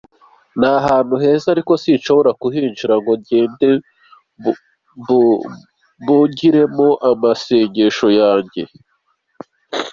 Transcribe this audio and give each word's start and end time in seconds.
Ni 0.59 0.67
ahantu 0.77 1.13
heza 1.23 1.45
ariko 1.53 1.71
sinshobora 1.83 2.31
kuhinjira 2.41 2.93
ngo 3.01 3.11
ngende 3.21 3.67
mbugiremo 6.01 6.87
amasengesho 7.09 8.07
yanjye. 8.19 8.63